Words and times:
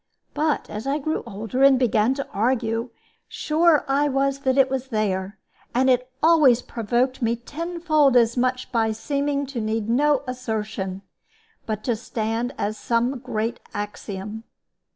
But 0.33 0.67
as 0.67 0.87
I 0.87 0.97
grew 0.97 1.21
older 1.27 1.61
and 1.61 1.77
began 1.77 2.15
to 2.15 2.27
argue, 2.31 2.89
sure 3.27 3.85
I 3.87 4.09
was 4.09 4.39
that 4.39 4.57
it 4.57 4.67
was 4.67 4.87
there; 4.87 5.37
and 5.75 5.91
it 5.91 6.11
always 6.23 6.63
provoked 6.63 7.21
me 7.21 7.35
tenfold 7.35 8.17
as 8.17 8.35
much 8.35 8.71
by 8.71 8.93
seeming 8.93 9.45
to 9.45 9.61
need 9.61 9.87
no 9.87 10.23
assertion, 10.25 11.03
but 11.67 11.83
to 11.83 11.95
stand 11.95 12.51
as 12.57 12.79
some 12.79 13.19
great 13.19 13.59
axiom. 13.75 14.43